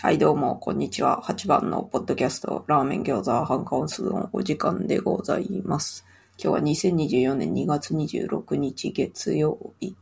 [0.00, 1.20] はい、どうも、こんにちは。
[1.24, 6.06] 8番のポッドキャスト、ラーメン餃子半カオンスのお時間でございます。
[6.40, 9.96] 今日は2024年2月26日月曜日。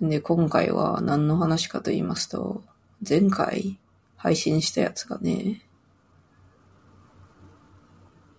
[0.00, 2.62] で、今回は何の話かと言いますと、
[3.06, 3.78] 前回
[4.16, 5.60] 配信したやつがね、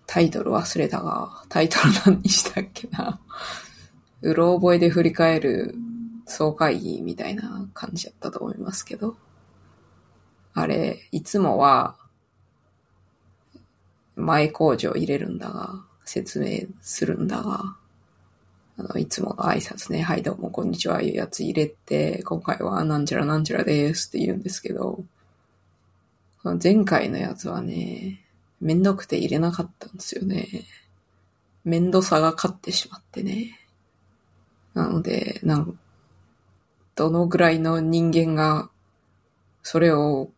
[0.08, 3.22] タイトル忘れたが、タイトル何にしたっけな。
[4.24, 5.76] うろ覚えで振り返る
[6.26, 9.16] 総会議みたいな感じだったと思いますけど。
[10.60, 11.96] あれ、いつもは、
[14.18, 17.78] 前工場入れるんだが、説明するんだが、
[18.78, 25.02] あの、いつもの挨拶ね、はいどうもこんにちはいうやつ入れて、今回はなんちゃらなんちゃらですって言うんですけど、
[26.62, 28.26] 前回のやつはね、
[28.60, 30.66] めんどくて入れなかったんですよね。
[31.64, 33.58] めんどさが勝ってしまってね。
[34.74, 35.80] なので、なん、
[36.96, 38.70] どのぐらいの人間が、
[39.64, 40.32] それを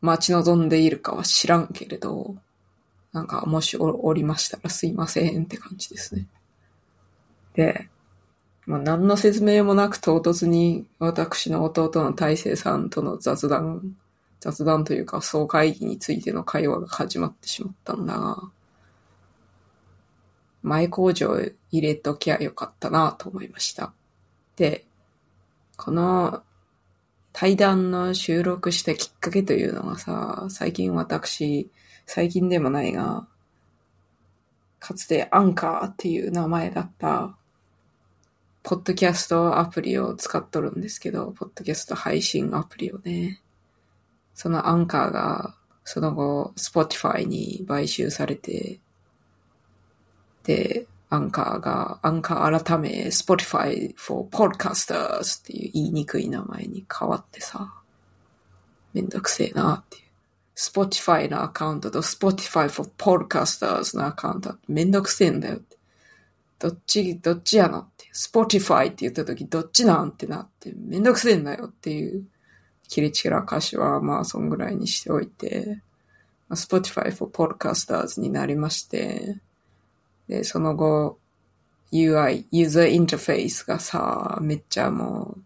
[0.00, 2.36] 待ち望んでいるかは知らんけれど、
[3.12, 6.26] なんか、もしおりましたらすいませんって感じですね。
[7.54, 7.88] で、
[8.66, 13.96] まあ、何の説明もなく唐突に私の弟の大勢さんとの雑談、
[14.38, 18.38] 雑談というか総会議についての会話が始まってしまったんだが、
[20.62, 21.36] 前工場
[21.70, 23.92] 入れときゃよかったなと思いました。
[24.56, 24.84] で、
[25.76, 26.42] この
[27.32, 31.70] 対談の収録したきっかけというのがさ、最近私、
[32.06, 33.26] 最近でもないが、
[34.80, 37.36] かつてアンカーっていう名前だった、
[38.62, 43.40] ポッドキャストアプリを使っとるんですけど、ポッドキャスト配信アプリをね。
[44.34, 48.80] そのアンカーが、その後、Spotify に買収されて、
[50.44, 57.74] で、アンカーが、アンカー改め、Spotify for Podcasters っていう言いにくい名前に変わってさ、
[58.94, 60.02] めんどくせえなっていう。
[60.54, 65.78] Spotify のアカウントと Spotify for Podcasters のアカウントめんどくせえんだよって。
[66.60, 68.08] どっち、どっちやのって。
[68.14, 72.24] Spotify って言った時どっちなんってなってめんどくせえんだよっていう
[72.88, 75.80] 切り散らかしはまあそんぐらいにしておいて、
[76.50, 79.38] Spotify for Podcasters になりまして、
[80.30, 81.18] で、その後、
[81.92, 85.40] UI、ユーザーインターフェースがさ、めっちゃもう、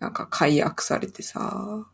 [0.00, 1.86] なんか解約されてさ、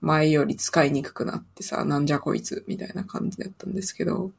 [0.00, 4.30] 前より使いにくくなってさ、なんじゃこいつ、みたいな感じだったんですけど、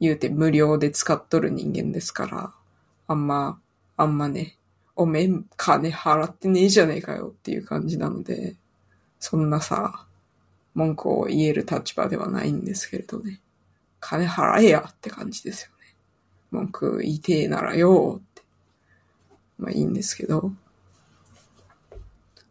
[0.00, 2.52] 言うて無料で使っとる人間ですから、
[3.06, 3.60] あんま、
[3.96, 4.56] あんまね、
[4.96, 8.56] おめん金払ってねえじゃねえかよっていう感じなので、
[9.20, 10.04] そんなさ、
[10.74, 13.40] 文句を言える立場ではないんですけれどね。
[14.00, 15.71] 金払えやって感じですよ。
[16.52, 18.42] 文句言いてえならよって。
[19.58, 20.52] まあいいんですけど。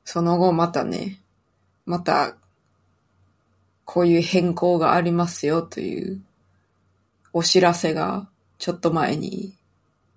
[0.04, 1.22] その後またね、
[1.86, 2.36] また、
[3.86, 6.22] こういう変更がありますよという
[7.34, 9.54] お知らせがちょっと前に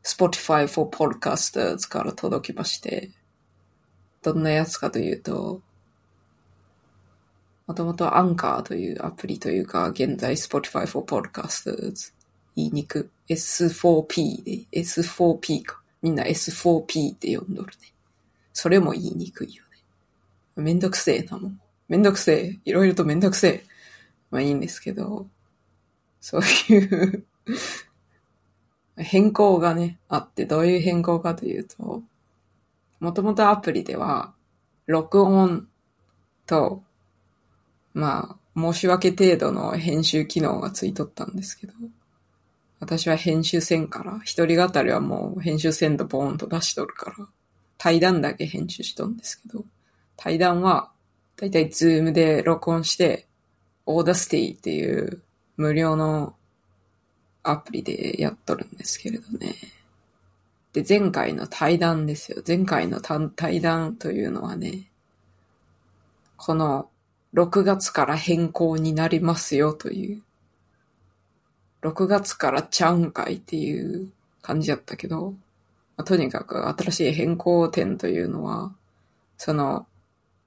[0.04, 3.10] Spotify for Podcasters から届きまして、
[4.22, 5.60] どんなやつかというと、
[7.66, 12.12] もともとアンカーというアプリというか、現在 Spotify for Podcasters
[12.56, 13.10] 言いにく。
[13.28, 15.80] S4P で、S4P か。
[16.02, 17.92] みんな S4P って呼んどるね。
[18.52, 19.64] それも言いにくいよ
[20.56, 20.62] ね。
[20.62, 21.60] めんどくせえなもん。
[21.88, 22.60] めんどくせえ。
[22.64, 23.64] いろいろとめんどくせえ。
[24.30, 25.26] まあいいんですけど、
[26.20, 27.26] そういう
[28.96, 32.02] 変更がね、あって、どういう変更かというと、
[33.00, 34.34] もともとアプリでは、
[34.86, 35.68] 録音
[36.46, 36.82] と、
[37.92, 41.74] まあ、申し訳程度の編集機能がついとったんですけど、
[42.84, 47.26] 私は編集せんから、一人語りはもう編集せんとボーンと出しとるから、
[47.78, 49.64] 対談だけ編集しとんですけど、
[50.16, 50.90] 対談は、
[51.36, 53.26] だいたいズームで録音して、
[53.86, 55.22] Audacity っていう
[55.56, 56.34] 無料の
[57.42, 59.54] アプリでやっとるんですけれどね。
[60.74, 62.42] で、前回の対談ですよ。
[62.46, 64.90] 前回の対談というのはね、
[66.36, 66.90] この
[67.32, 70.22] 6月から変更になりますよという、
[71.84, 74.08] 6月からちゃうんかいっていう
[74.40, 75.34] 感じだったけど、
[75.96, 78.72] まあとにかく新しい変更点というのは、
[79.36, 79.86] その、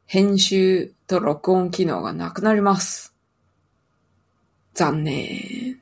[0.07, 3.13] 編集と録音機能がなくなります。
[4.73, 5.79] 残念。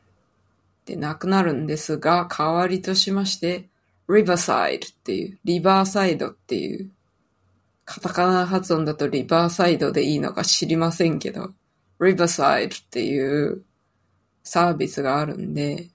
[0.86, 3.70] で、なくなるんですが、代わりとしまして、
[4.10, 6.90] Riverside っていう、リバーサイドっていう、
[7.86, 11.54] カタカナ発音だとリバーサイドでいいのか知りませんけど、
[12.00, 13.64] Riverside っていう
[14.46, 15.88] サービスがあるんで、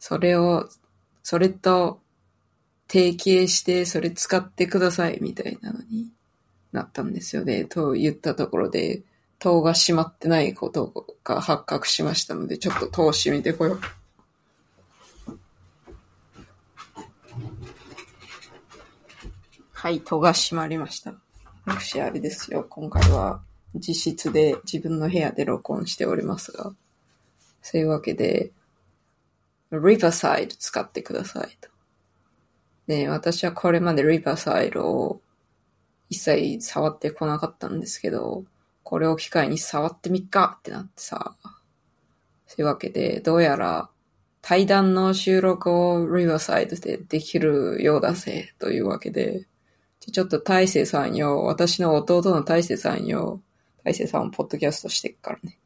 [0.00, 0.68] それを、
[1.22, 2.00] それと
[2.88, 6.10] 提携してそれ使ってくださいみたいなのに
[6.72, 7.66] なったんですよね。
[7.66, 9.02] と言ったところで、
[9.38, 13.80] 戸が閉まってないことが発覚しましたので、ちょっと戸を閉めてこよう。
[19.72, 21.14] はい、戸が閉まりました。
[21.66, 22.66] 私、あれですよ。
[22.68, 23.42] 今回は
[23.74, 26.72] 自室で自分の部屋で録音しておりますが。
[27.62, 28.52] そういうわけで、
[29.70, 31.68] Riverside 使ってくださいと。
[32.86, 35.20] で、私はこれまで Riverside を
[36.08, 38.44] 一切触ってこなかったんですけど、
[38.82, 41.36] これを機会に触ってみっかってなってさ。
[42.46, 43.90] そういうわけで、どうやら
[44.42, 49.46] 対談の収録を Riverside でできるようだぜというわけで、
[50.00, 53.40] ちょっと大勢さんよ、私の弟の大勢さんよ、
[53.84, 55.59] 大勢さんもポッドキャストしてっからね。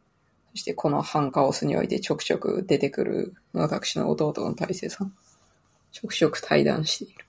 [0.55, 5.13] そしてこのハンカオスにおいてちょくちょく出てくる私の弟の大勢さん。
[5.91, 7.25] ちょくちょく対談している。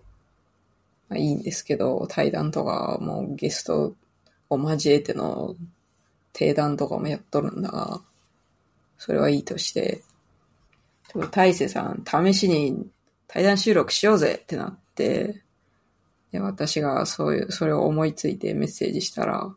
[1.09, 3.95] まあいいんですけど、対談とかもうゲスト
[4.49, 5.55] を交えての
[6.33, 8.01] 定談とかもやっとるんだが、
[8.97, 10.03] それはいいとして、
[11.31, 12.87] 大勢さん、試しに
[13.27, 15.41] 対談収録しようぜってなって、
[16.31, 19.55] で、私がそういう、それを思いついてメッセージしたら、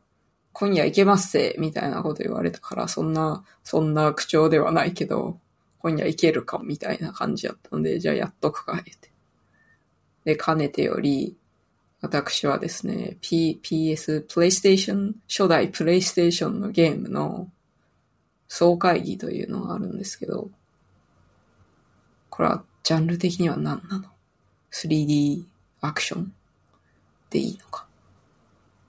[0.59, 5.39] 今夜行けますせ、みたいなこと言われたから、そんな、そんな口調ではないけど、
[5.79, 9.13] 今夜行けるか、みたいな感じだったんで、じゃあやっとくか、言って。
[10.25, 11.37] で、かねてより、
[12.01, 17.49] 私はですね、P、PS、PlayStation、初代 PlayStation のゲームの
[18.49, 20.51] 総会議というのがあるんですけど、
[22.31, 24.09] これはジャンル的には何なの
[24.73, 25.45] ?3D
[25.83, 26.33] アクション
[27.31, 27.87] でいいのか。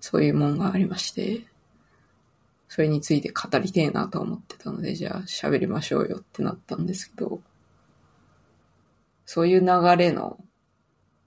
[0.01, 1.43] そういうもんがありまして、
[2.69, 7.41] それについて語りてえなと思ってたので、じゃあ喋りましょうよってなったんですけど、
[9.25, 10.37] そういう流れの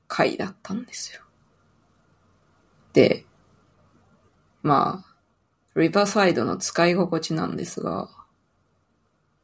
[0.07, 1.21] 回だったんですよ。
[2.93, 3.27] で、
[4.63, 5.05] ま
[5.75, 8.09] あ、リバーサイドの使い心地なんですが、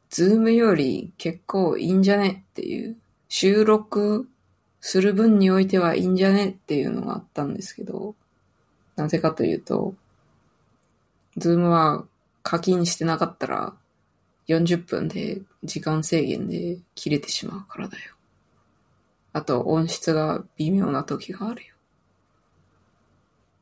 [0.09, 2.95] ズームより結構いいんじゃねっていう、
[3.27, 4.29] 収録
[4.79, 8.15] する分においてはいいんじゃねっていうのがあったんですけど、
[8.95, 9.95] なぜかというと、
[11.39, 12.05] ズームは
[12.43, 13.73] 課金してなかったら
[14.47, 18.15] 40分で時間制限で切れてしまうからだよ。
[19.33, 21.73] あと音質が微妙な時があるよ。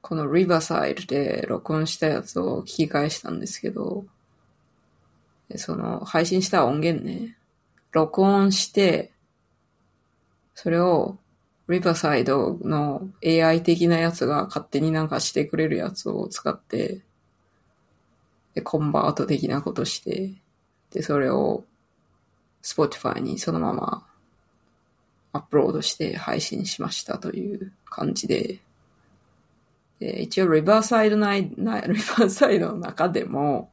[0.02, 4.06] この Riverside で録音したやつを聞き返したんですけど、
[5.56, 7.38] その配信した音源ね、
[7.92, 9.12] 録音して、
[10.56, 11.18] それを、
[11.68, 17.02] リバーサイドの AI 的なやつが勝手になんかしてくれるやつを使って、
[18.58, 20.34] で、コンバート的なことして、
[20.90, 21.64] で、それを
[22.64, 24.08] Spotify にそのまま
[25.32, 28.60] アップロードして配信しましたという感じで、
[30.00, 33.72] で一応リバーサイドない、なリバーサイドの中でも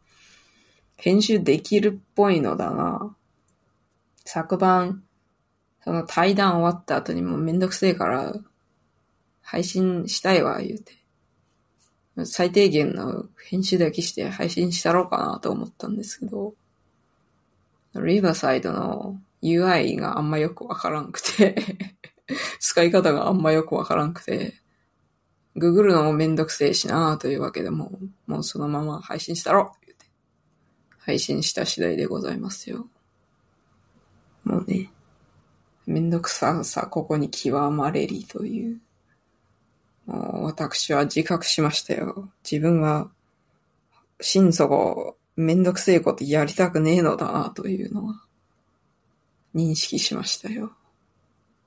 [0.96, 3.08] 編集できるっぽいのだが、
[4.26, 5.02] 昨晩
[5.82, 8.34] その対談終わった後にもうめんどくせえから、
[9.40, 11.03] 配信したいわ、言うて。
[12.24, 16.54] 最低限の編集だけして配信したろうかなと思ったんですけど、
[17.96, 21.56] リバーサイドの UI があんまよくわからんくて
[22.60, 24.54] 使い方があんまよくわからんくて、
[25.56, 30.06] ググるのもめんどくせえしなというわけでも、もうそのまま配信したろ言うて。
[30.98, 32.88] 配信した次第でございますよ。
[34.44, 34.90] もうね。
[35.86, 38.72] めんどくささ、ここに極まれりとい。
[38.72, 38.80] う
[40.06, 42.30] 私は自覚しましたよ。
[42.48, 43.10] 自分は、
[44.20, 48.22] 心底、めんどくせえことやりたくねえのだな、というのは、
[49.54, 50.72] 認識しましたよ。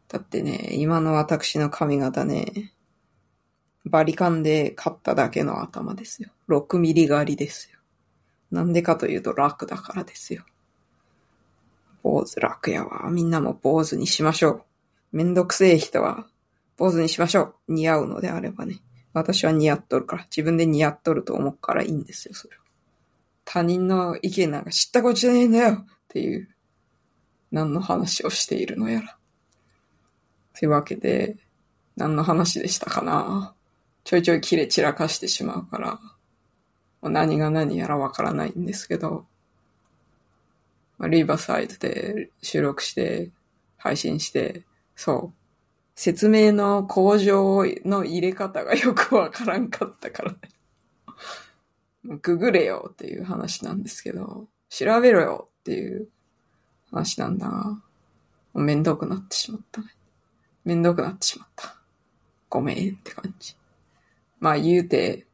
[0.07, 2.73] だってね、今の私の髪型ね、
[3.85, 6.29] バリカンで買っただけの頭ですよ。
[6.49, 7.79] 6ミリ狩りですよ。
[8.51, 10.43] なんでかというと楽だからですよ。
[12.03, 13.09] 坊主楽やわ。
[13.09, 14.63] みんなも坊主にしましょう。
[15.11, 16.27] めんどくせえ人は、
[16.77, 17.73] 坊主にしましょう。
[17.73, 18.77] 似合うのであればね。
[19.13, 22.63] 私は似合っとるから、自分で似合っとると思うからいいんですよ、それは。
[23.45, 26.49] 他人の意見なんか知ったことじゃねえんだよっていう、
[27.51, 29.17] 何の話をしているのやら。
[30.53, 31.37] というわけで、
[31.95, 33.55] 何の話でしたかな
[34.03, 35.99] ちょいちょい切れ散らかしてしまうから、
[37.09, 39.25] 何が何やらわからないんですけど、
[40.97, 43.31] まあ、リーバーサイドで収録して、
[43.77, 44.63] 配信して、
[44.95, 45.46] そう。
[45.97, 50.37] 説明の工場の入れ方がよくわからんかったからね。
[52.21, 56.07] ググれよっていう話なんですけど、調べろよっていう
[56.91, 57.81] 話なんだが、
[58.53, 59.87] めんどくなってしまったね。
[60.65, 61.75] めんどくなってしまった。
[62.47, 63.55] ごめんって感じ。
[64.39, 65.25] まあ言うて、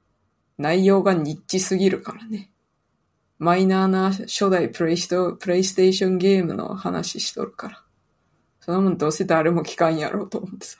[0.58, 2.50] 内容がニッチすぎるからね。
[3.38, 7.84] マイナーな初代プレイスト、プレイステーションゲームの話しとるから。
[8.63, 10.77] そんなもんどうせ誰も聞かんやろうと思ってさ。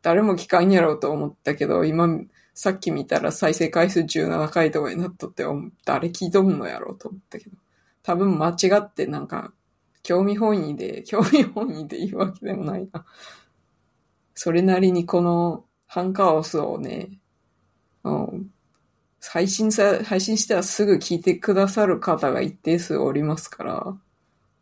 [0.00, 2.08] 誰も聞かんやろうと思ったけど、今、
[2.54, 5.44] さっき見たら再生回数17回とかになっとって、
[5.84, 7.58] 誰聞いとんのやろうと思ったけど。
[8.02, 9.52] 多分間違ってなんか、
[10.02, 13.04] 興味本位で、 興味本位で言うわけでもないな。
[14.34, 17.20] それなりにこのハンカオスをね、
[18.02, 18.50] うん、
[19.20, 23.96] 配信さ、配信してはすぐ聞いてくださる方が一定数おりますから、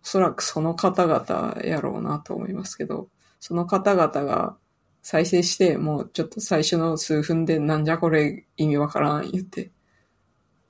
[0.05, 3.09] おそらくその方々やろうなと思いますけど、
[3.41, 4.57] その方々が
[5.03, 9.71] 再生して、もうちょっと最初の数分でなんじゃこれ意味わからん言って、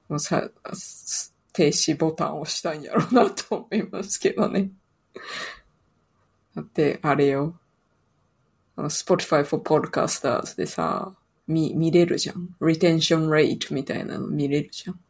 [0.09, 0.49] もうさ、
[1.53, 4.71] 停止ボタンを押したんやろうなと思いますけどね。
[6.55, 7.59] だって、あれよ。
[8.77, 11.15] あの、Spotify for Podcasters でさ、
[11.47, 12.55] 見、見れるじゃん。
[12.61, 15.01] retention rate みたいなの見れるじゃん。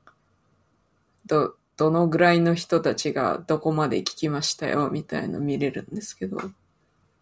[1.27, 6.39] ど、どのぐらいの人たちがどこまで聞きましたよ、みたいなの見れるんですけど、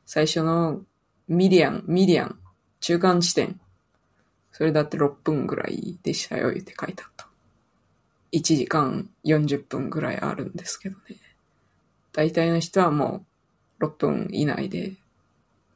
[0.06, 0.82] 最初の
[1.28, 2.38] ミリアン、ミリアン、
[2.80, 3.58] 中間地点。
[4.50, 7.28] それだって6分ぐらいでしたよ、って書いてあった。
[8.32, 11.16] 1時間40分ぐらいあるんですけどね。
[12.12, 13.24] 大体の人はも
[13.80, 14.94] う6分以内で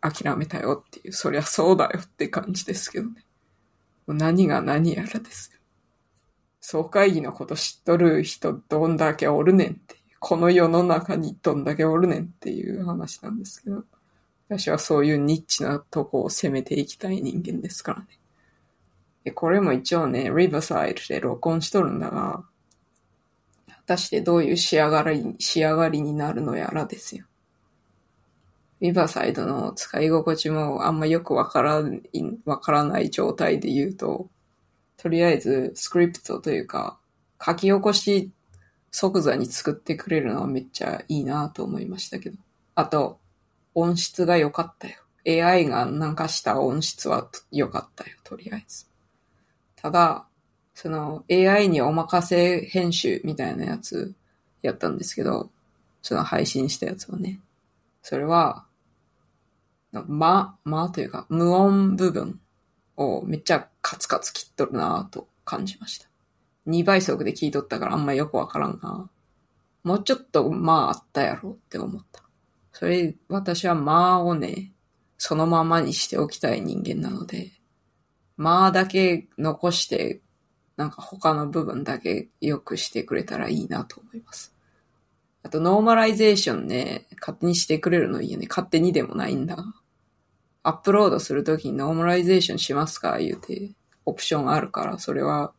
[0.01, 3.25] 諦めたよっていう、そりゃそうだよって感じですけどね。
[4.07, 5.56] 何が何やらですよ。
[6.69, 13.85] 総会議のこと知っとる人どんだけおるねんっていう、この世の中にどんだけおるねんっていう話なんですけど、
[14.49, 18.07] 私はそういうニッチなとこを攻めていきたい人間ですからね。
[19.23, 22.43] で、これも一応ね、リバーサイドで録音しとるんだが、
[23.69, 27.27] 果たしてどういう仕上がり、仕上がりになるのやらですよ。
[28.81, 32.03] リバーサイドの使い心地もあんまよくわからん、
[32.45, 34.29] わからない状態で言うと、
[34.97, 36.99] とりあえずスクリプトというか、
[37.45, 38.31] 書き起こし
[38.91, 42.39] 即座に作ってくれるのはめっちゃいいなと思いましたけど。
[42.75, 43.19] あと、
[43.75, 44.97] 音質が良かったよ。
[45.27, 48.87] AI がなんかした音質は良かったよ、とりあえず。
[49.75, 50.27] ただ、
[50.75, 54.15] その AI にお任せ編集みたいなやつ
[54.63, 55.51] やったんですけど、
[56.03, 57.41] その配信したやつはね。
[58.03, 58.65] それは、
[59.93, 62.41] ま、まというか、無音部分
[62.97, 66.09] をめっちゃカツカツ切っとるなと感じました。
[66.67, 69.09] 2倍速で聞いとったからあんまよくわからんな。
[69.85, 72.23] もうちょっとまああったやろって思った。
[72.73, 74.73] それ、私はまあをね、
[75.17, 77.53] そのままにしておきたい人間なので、
[78.37, 80.21] まあだけ残して、
[80.77, 84.55] なんか他の部分だけ良くしてくれたらいいなと思います。
[85.43, 88.47] あと、ノーマライゼーションね、勝手にしてくれるのいいよね。
[88.49, 89.57] 勝手にでもないんだ。
[90.67, 93.19] アップロードするときにノーマライゼーションしますか？
[93.19, 93.71] 言うて、
[94.05, 95.53] オプションあるから、それは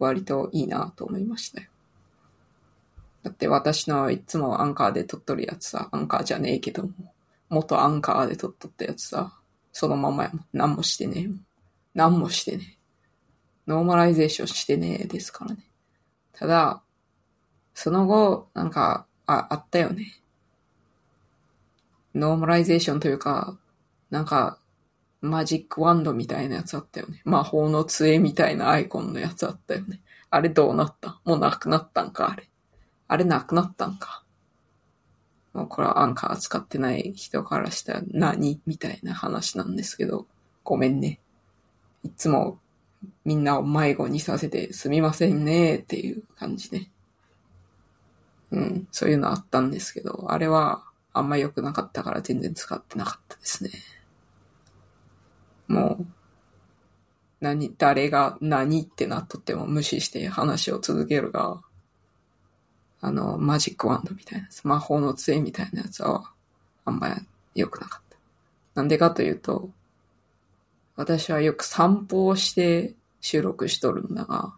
[0.00, 1.68] 割といいなと思いましたよ。
[3.22, 6.90] だって私のいつもアンカーで撮っとるやつさ、アンカーじゃねえけども、
[7.48, 9.38] 元アンカーで撮っとったやつさ、
[9.72, 10.44] そのままやもん。
[10.52, 11.46] 何もしてねえもん。
[11.94, 12.78] 何もしてねえ。
[13.68, 15.60] ノーマライゼーションしてねえですからね。
[16.32, 16.82] ただ、
[17.74, 20.20] その後、なんか、あ、あったよね。
[22.14, 23.56] ノーマライゼーションというか、
[24.10, 24.58] なんか、
[25.20, 27.20] マジックワンドみたいなやつあったよね。
[27.24, 30.00] 魔法の杖みたいなアイコンのやつあったよね。
[30.30, 31.20] あれどうなった？
[31.24, 32.48] もうなくなったんかあれ。
[33.08, 34.22] あれなくなったんか。
[35.54, 38.60] もうこれはアンカー使ってない人からしたら何？
[38.64, 40.26] みたいな話なんですけど、
[40.62, 41.18] ごめんね。
[42.04, 42.60] いつも
[43.24, 46.88] みんなを迷子にさせてすみませんねっていう感じで。
[48.52, 53.70] うん、そういうのあったんですけど、あれはあんま良くなかったから全然使ってなかったですね。
[55.68, 56.06] もう、
[57.40, 61.62] 何、誰が何ってなっとっても無視して話を続けるが、
[63.00, 66.32] あの、マジックワンドみたいなやつ、魔法の杖みたいなやつは、
[66.84, 67.14] あんまり
[67.54, 68.16] 良くなかった。
[68.74, 69.70] なんでかというと、
[70.96, 74.54] 私はよく散歩をして収録しとるんだが、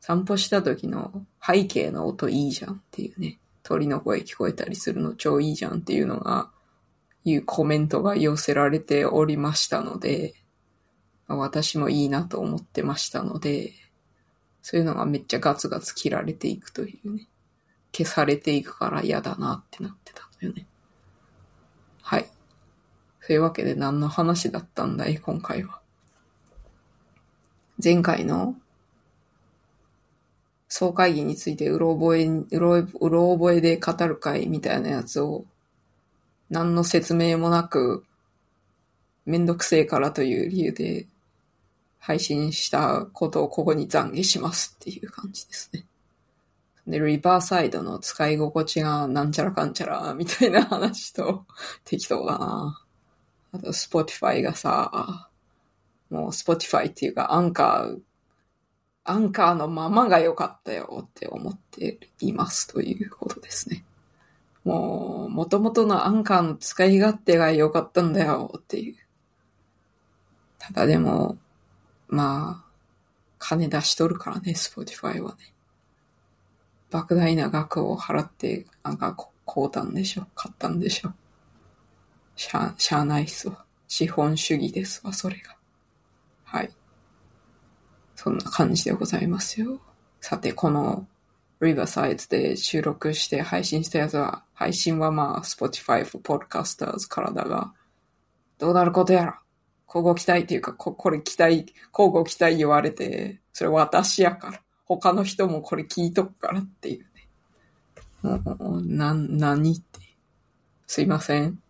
[0.00, 6.50] 散歩した時の背景の音いいじゃんっていうね、鳥の声聞こえたりするの超いいじゃんっていうのが、
[7.24, 10.34] いうコメントが寄せられておりましたので、
[11.28, 13.72] 私もいいなと思ってましたので、
[14.62, 17.28] そういうのがめっちゃガツガツ切られていくというね。
[17.92, 20.66] 消されていくから嫌だなってなってたのよね。
[22.02, 22.26] はい。
[23.20, 25.80] そういうわけで何の話だったんだい、今回は。
[27.82, 28.56] 前回の
[30.68, 35.44] 総会議についてうろ覚え、うろうろ覚えで語る会みたいなやつを
[36.50, 38.04] 何の説明もなく、
[39.24, 41.06] めんどくせえからという理由で
[41.98, 45.84] 配信したことをここに懺悔しますっていう感じですね。
[46.86, 51.46] で、リバーサイドの使い心地がなんちゃらかんちゃらみたいな話と
[51.84, 52.84] 適当だな。
[53.52, 55.28] あと、スポティファイがさ、
[56.08, 58.00] もうスポティファイっていうかアンカー、
[59.04, 63.84] アンカーのままが良かったよって思っていますということですね。
[64.64, 68.96] もう、元々のアンカーの使い勝手が良かったんだよっていう。
[70.58, 71.38] ただでも、
[72.08, 72.70] まあ、
[73.38, 75.54] 金出しとるからね、スポティファイはね。
[76.90, 80.26] 莫大な額を払って、なんか、買うたんでしょ？
[80.34, 81.12] 買ったんでしょ？
[82.36, 83.64] しゃ、しゃあないっすわ。
[83.88, 85.56] 資本主義ですわ、それが。
[86.44, 86.70] はい。
[88.14, 89.80] そんな感じでございますよ。
[90.20, 91.06] さて、この、
[91.66, 97.74] リバーサイズで収録して配信したやつは、配信はまあ、Spotify for Podcasters からだが、
[98.58, 99.40] どうなることやら。
[99.86, 104.62] 交互期待っていうか、こ、これ期待、交互期待言われて、それ私やから。
[104.84, 107.28] 他の人もこれ聞いとくからっていうね。
[108.22, 110.00] もう、な、何って。
[110.86, 111.60] すいません。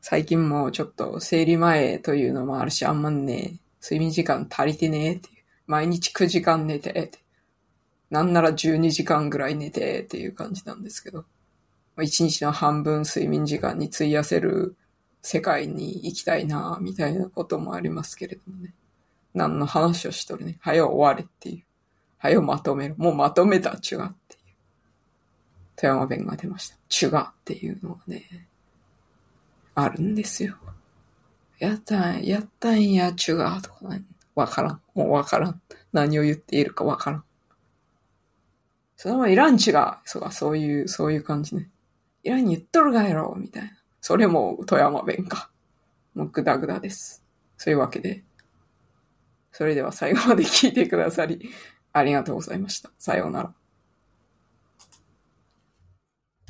[0.00, 5.44] 最近もちょっと生理前というのもあるし、あんまね、睡眠時間足りてねえっていう。
[5.66, 7.18] 毎日9時間寝てって。
[8.12, 11.24] なんなら12時間ぐらい寝てっていう感じなんですけど。
[12.02, 14.76] 一日の半分睡眠時間に費やせる
[15.22, 18.74] 世界に行きたいな、みたいなこともありますけれどもね。
[19.32, 20.58] 何の話をしとるね。
[20.60, 21.64] はよ終われっていう。
[22.18, 22.96] はよまとめる。
[22.98, 24.42] もうまとめたちゅがっていう。
[25.76, 26.76] 富山弁が出ました。
[26.90, 28.46] ちゅがっていうのはね、
[29.74, 30.56] あるんですよ。
[31.58, 34.02] やったん、やったんや、ちゅがとかね。
[34.34, 34.80] わからん。
[34.94, 35.62] もうわからん。
[35.94, 37.24] 何を言っているかわからん。
[39.02, 41.68] そのままいらんちが、そうか、そういう、そういう感じね。
[42.22, 43.70] いらんに言っとるがやろ、みたいな。
[44.00, 45.50] それも富山弁か。
[46.14, 47.24] もうグダグダです。
[47.56, 48.22] そういうわけで。
[49.50, 51.50] それでは最後まで聞いてくださり、
[51.92, 52.92] ありがとうございました。
[52.96, 53.52] さようなら。